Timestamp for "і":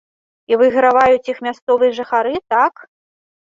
0.53-0.57